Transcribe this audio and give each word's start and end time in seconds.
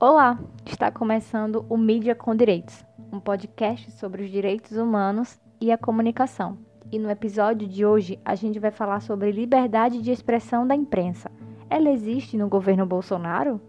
Olá, 0.00 0.38
está 0.64 0.92
começando 0.92 1.66
o 1.68 1.76
Mídia 1.76 2.14
com 2.14 2.32
Direitos, 2.32 2.84
um 3.12 3.18
podcast 3.18 3.90
sobre 3.90 4.22
os 4.22 4.30
direitos 4.30 4.76
humanos 4.76 5.40
e 5.60 5.72
a 5.72 5.76
comunicação. 5.76 6.56
E 6.92 7.00
no 7.00 7.10
episódio 7.10 7.66
de 7.66 7.84
hoje 7.84 8.16
a 8.24 8.36
gente 8.36 8.60
vai 8.60 8.70
falar 8.70 9.00
sobre 9.00 9.32
liberdade 9.32 10.00
de 10.00 10.12
expressão 10.12 10.64
da 10.64 10.76
imprensa. 10.76 11.32
Ela 11.68 11.90
existe 11.90 12.36
no 12.36 12.48
governo 12.48 12.86
Bolsonaro? 12.86 13.60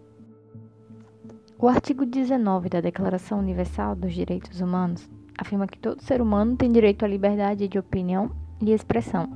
O 1.58 1.66
artigo 1.66 2.06
19 2.06 2.68
da 2.68 2.80
Declaração 2.80 3.40
Universal 3.40 3.96
dos 3.96 4.14
Direitos 4.14 4.60
Humanos 4.60 5.10
afirma 5.36 5.66
que 5.66 5.80
todo 5.80 6.00
ser 6.00 6.22
humano 6.22 6.54
tem 6.54 6.70
direito 6.70 7.04
à 7.04 7.08
liberdade 7.08 7.66
de 7.66 7.76
opinião 7.76 8.30
e 8.60 8.70
expressão. 8.70 9.28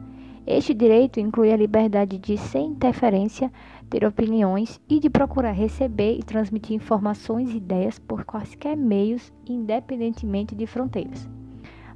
Este 0.46 0.75
direito 0.75 1.18
inclui 1.18 1.50
a 1.53 1.57
liberdade 1.57 2.18
de, 2.18 2.36
sem 2.36 2.67
interferência, 2.67 3.50
ter 3.94 4.04
opiniões 4.04 4.80
e 4.90 4.98
de 4.98 5.08
procurar 5.08 5.53
receber 5.53 6.18
e 6.18 6.22
transmitir 6.25 6.75
informações 6.75 7.50
e 7.50 7.58
ideias 7.58 7.96
por 7.96 8.25
quaisquer 8.25 8.76
meios, 8.76 9.32
independentemente 9.48 10.52
de 10.52 10.66
fronteiras. 10.66 11.29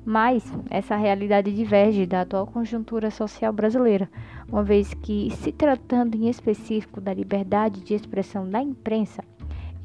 Mas 0.04 0.44
essa 0.70 0.94
realidade 0.94 1.52
diverge 1.52 2.06
da 2.06 2.20
atual 2.20 2.46
conjuntura 2.46 3.10
social 3.10 3.52
brasileira, 3.52 4.08
uma 4.48 4.62
vez 4.62 4.94
que, 4.94 5.28
se 5.38 5.50
tratando 5.50 6.14
em 6.14 6.28
específico 6.28 7.00
da 7.00 7.12
liberdade 7.12 7.80
de 7.80 7.94
expressão 7.94 8.48
da 8.48 8.62
imprensa, 8.62 9.24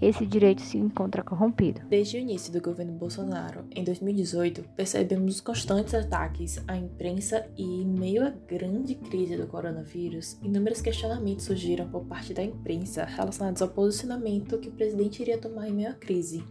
esse 0.01 0.25
direito 0.25 0.61
se 0.61 0.77
encontra 0.77 1.23
corrompido. 1.23 1.81
Desde 1.89 2.17
o 2.17 2.19
início 2.19 2.51
do 2.51 2.61
governo 2.61 2.93
Bolsonaro, 2.93 3.65
em 3.71 3.83
2018, 3.83 4.63
percebemos 4.75 5.35
os 5.35 5.41
constantes 5.41 5.93
ataques 5.93 6.61
à 6.67 6.75
imprensa 6.75 7.47
e, 7.57 7.63
em 7.63 7.85
meio 7.85 8.25
à 8.25 8.29
grande 8.29 8.95
crise 8.95 9.37
do 9.37 9.47
coronavírus, 9.47 10.37
inúmeros 10.41 10.81
questionamentos 10.81 11.45
surgiram 11.45 11.87
por 11.89 12.05
parte 12.05 12.33
da 12.33 12.43
imprensa 12.43 13.05
relacionados 13.05 13.61
ao 13.61 13.69
posicionamento 13.69 14.57
que 14.59 14.69
o 14.69 14.73
presidente 14.73 15.21
iria 15.21 15.37
tomar 15.37 15.69
em 15.69 15.73
meio 15.73 15.89
à 15.89 15.93
crise. 15.93 16.43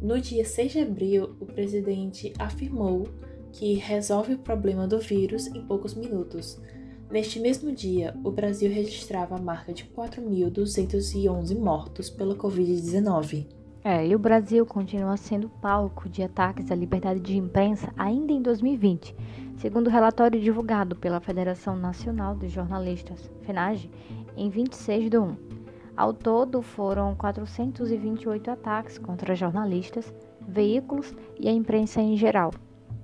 No 0.00 0.20
dia 0.20 0.44
6 0.44 0.72
de 0.72 0.80
abril, 0.80 1.36
o 1.40 1.46
presidente 1.46 2.32
afirmou 2.38 3.08
que 3.52 3.74
resolve 3.74 4.34
o 4.34 4.38
problema 4.38 4.86
do 4.86 4.98
vírus 4.98 5.46
em 5.48 5.66
poucos 5.66 5.94
minutos 5.94 6.60
Neste 7.10 7.40
mesmo 7.40 7.72
dia, 7.72 8.14
o 8.22 8.30
Brasil 8.30 8.70
registrava 8.70 9.34
a 9.34 9.40
marca 9.40 9.72
de 9.72 9.84
4.211 9.84 11.58
mortos 11.58 12.10
pela 12.10 12.34
Covid-19. 12.34 13.46
É, 13.82 14.06
e 14.06 14.14
o 14.14 14.18
Brasil 14.18 14.66
continua 14.66 15.16
sendo 15.16 15.48
palco 15.48 16.06
de 16.06 16.22
ataques 16.22 16.70
à 16.70 16.74
liberdade 16.74 17.20
de 17.20 17.34
imprensa 17.38 17.90
ainda 17.96 18.32
em 18.32 18.42
2020, 18.42 19.16
segundo 19.56 19.86
o 19.86 19.90
relatório 19.90 20.38
divulgado 20.38 20.96
pela 20.96 21.18
Federação 21.18 21.74
Nacional 21.74 22.36
de 22.36 22.48
Jornalistas, 22.48 23.30
FENAGE, 23.40 23.90
em 24.36 24.50
26 24.50 25.08
de 25.08 25.16
1. 25.16 25.36
Ao 25.96 26.12
todo, 26.12 26.60
foram 26.60 27.14
428 27.14 28.50
ataques 28.50 28.98
contra 28.98 29.34
jornalistas, 29.34 30.12
veículos 30.46 31.14
e 31.40 31.48
a 31.48 31.52
imprensa 31.52 32.02
em 32.02 32.18
geral. 32.18 32.52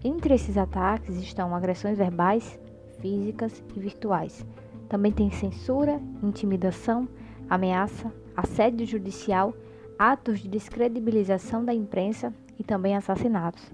Entre 0.05 0.35
esses 0.35 0.59
ataques 0.59 1.17
estão 1.17 1.55
agressões 1.55 1.97
verbais, 1.97 2.61
físicas 3.05 3.63
e 3.77 3.81
virtuais. 3.81 4.47
Também 4.89 5.13
tem 5.13 5.31
censura, 5.31 6.01
intimidação, 6.23 7.07
ameaça, 7.51 8.11
assédio 8.35 8.87
judicial, 8.87 9.53
atos 9.99 10.41
de 10.41 10.49
descredibilização 10.49 11.63
da 11.63 11.75
imprensa 11.75 12.33
e 12.59 12.65
também 12.65 12.97
assassinatos. 12.97 13.71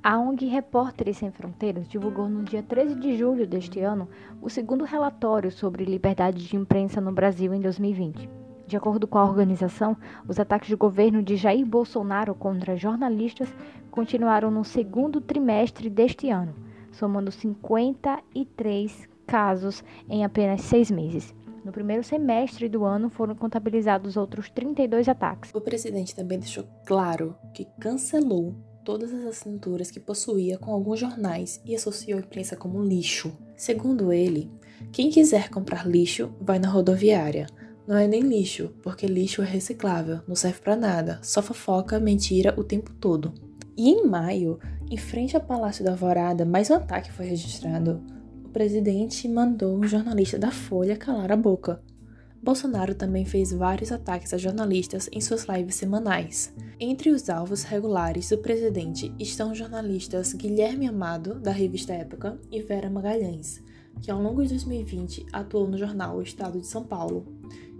A 0.00 0.20
ONG 0.20 0.46
Repórteres 0.46 1.16
Sem 1.16 1.32
Fronteiras 1.32 1.88
divulgou 1.88 2.28
no 2.28 2.44
dia 2.44 2.62
13 2.62 2.94
de 2.94 3.16
julho 3.16 3.44
deste 3.44 3.80
ano 3.80 4.08
o 4.40 4.48
segundo 4.48 4.84
relatório 4.84 5.50
sobre 5.50 5.84
liberdade 5.84 6.46
de 6.46 6.56
imprensa 6.56 7.00
no 7.00 7.10
Brasil 7.10 7.52
em 7.52 7.60
2020. 7.60 8.30
De 8.68 8.76
acordo 8.76 9.08
com 9.08 9.18
a 9.18 9.24
organização, 9.24 9.96
os 10.28 10.38
ataques 10.38 10.70
do 10.70 10.76
governo 10.76 11.24
de 11.24 11.34
Jair 11.34 11.66
Bolsonaro 11.66 12.36
contra 12.36 12.76
jornalistas 12.76 13.52
continuaram 13.90 14.48
no 14.48 14.62
segundo 14.62 15.20
trimestre 15.20 15.90
deste 15.90 16.30
ano, 16.30 16.54
somando 16.94 17.30
53 17.30 19.08
casos 19.26 19.82
em 20.08 20.24
apenas 20.24 20.62
seis 20.62 20.90
meses. 20.90 21.34
No 21.64 21.72
primeiro 21.72 22.04
semestre 22.04 22.68
do 22.68 22.84
ano 22.84 23.08
foram 23.08 23.34
contabilizados 23.34 24.16
outros 24.16 24.50
32 24.50 25.08
ataques. 25.08 25.50
O 25.54 25.60
presidente 25.60 26.14
também 26.14 26.38
deixou 26.38 26.64
claro 26.84 27.34
que 27.54 27.66
cancelou 27.80 28.54
todas 28.84 29.12
as 29.14 29.24
assinaturas 29.24 29.90
que 29.90 29.98
possuía 29.98 30.58
com 30.58 30.70
alguns 30.70 31.00
jornais 31.00 31.60
e 31.64 31.74
associou 31.74 32.18
a 32.18 32.22
imprensa 32.22 32.54
como 32.54 32.84
lixo. 32.84 33.34
Segundo 33.56 34.12
ele, 34.12 34.50
quem 34.92 35.08
quiser 35.08 35.48
comprar 35.48 35.88
lixo 35.88 36.34
vai 36.38 36.58
na 36.58 36.68
rodoviária. 36.68 37.46
Não 37.86 37.96
é 37.96 38.06
nem 38.06 38.20
lixo, 38.20 38.74
porque 38.82 39.06
lixo 39.06 39.42
é 39.42 39.46
reciclável, 39.46 40.20
não 40.28 40.34
serve 40.34 40.60
para 40.60 40.76
nada, 40.76 41.18
só 41.22 41.42
fofoca, 41.42 41.98
mentira 41.98 42.54
o 42.58 42.64
tempo 42.64 42.92
todo. 42.94 43.32
E 43.76 43.90
em 43.90 44.06
maio, 44.06 44.60
em 44.88 44.96
frente 44.96 45.34
ao 45.34 45.42
Palácio 45.42 45.84
da 45.84 45.90
Alvorada, 45.90 46.44
mais 46.44 46.70
um 46.70 46.74
ataque 46.74 47.10
foi 47.10 47.26
registrado. 47.26 48.00
O 48.44 48.48
presidente 48.48 49.28
mandou 49.28 49.76
um 49.76 49.82
jornalista 49.82 50.38
da 50.38 50.52
Folha 50.52 50.96
calar 50.96 51.32
a 51.32 51.36
boca. 51.36 51.82
Bolsonaro 52.40 52.94
também 52.94 53.24
fez 53.24 53.52
vários 53.52 53.90
ataques 53.90 54.32
a 54.32 54.38
jornalistas 54.38 55.08
em 55.10 55.20
suas 55.20 55.46
lives 55.46 55.74
semanais. 55.74 56.54
Entre 56.78 57.10
os 57.10 57.28
alvos 57.28 57.64
regulares 57.64 58.28
do 58.28 58.38
presidente 58.38 59.12
estão 59.18 59.52
jornalistas 59.52 60.32
Guilherme 60.34 60.86
Amado, 60.86 61.40
da 61.40 61.50
revista 61.50 61.92
Época, 61.92 62.38
e 62.52 62.62
Vera 62.62 62.88
Magalhães, 62.88 63.60
que 64.00 64.10
ao 64.10 64.22
longo 64.22 64.42
de 64.42 64.50
2020 64.50 65.26
atuou 65.32 65.66
no 65.66 65.76
jornal 65.76 66.18
O 66.18 66.22
Estado 66.22 66.60
de 66.60 66.66
São 66.66 66.84
Paulo 66.84 67.26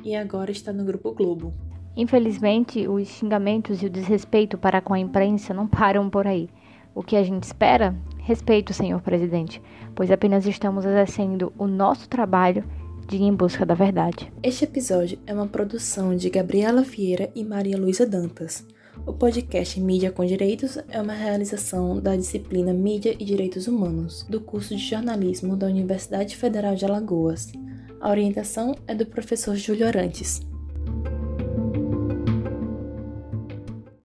e 0.02 0.16
agora 0.16 0.50
está 0.50 0.72
no 0.72 0.84
Grupo 0.84 1.12
Globo. 1.12 1.54
Infelizmente, 1.96 2.88
os 2.88 3.06
xingamentos 3.08 3.82
e 3.82 3.86
o 3.86 3.90
desrespeito 3.90 4.58
para 4.58 4.80
com 4.80 4.94
a 4.94 4.98
imprensa 4.98 5.54
não 5.54 5.66
param 5.66 6.10
por 6.10 6.26
aí. 6.26 6.48
O 6.94 7.02
que 7.02 7.16
a 7.16 7.22
gente 7.22 7.44
espera? 7.44 7.94
Respeito, 8.18 8.72
senhor 8.72 9.00
presidente, 9.00 9.60
pois 9.94 10.10
apenas 10.10 10.46
estamos 10.46 10.84
exercendo 10.84 11.52
o 11.58 11.66
nosso 11.66 12.08
trabalho 12.08 12.64
de 13.06 13.22
em 13.22 13.34
busca 13.34 13.66
da 13.66 13.74
verdade. 13.74 14.32
Este 14.42 14.64
episódio 14.64 15.18
é 15.26 15.34
uma 15.34 15.46
produção 15.46 16.16
de 16.16 16.30
Gabriela 16.30 16.82
Vieira 16.82 17.30
e 17.34 17.44
Maria 17.44 17.76
Luísa 17.76 18.06
Dantas. 18.06 18.66
O 19.06 19.12
podcast 19.12 19.78
Mídia 19.80 20.10
com 20.10 20.24
Direitos 20.24 20.78
é 20.88 21.00
uma 21.00 21.12
realização 21.12 22.00
da 22.00 22.16
disciplina 22.16 22.72
Mídia 22.72 23.14
e 23.18 23.24
Direitos 23.24 23.66
Humanos, 23.66 24.24
do 24.28 24.40
curso 24.40 24.74
de 24.74 24.82
jornalismo 24.82 25.56
da 25.56 25.66
Universidade 25.66 26.36
Federal 26.36 26.74
de 26.74 26.84
Alagoas. 26.84 27.52
A 28.00 28.08
orientação 28.08 28.74
é 28.86 28.94
do 28.94 29.04
professor 29.04 29.56
Júlio 29.56 29.86
Arantes. 29.86 30.40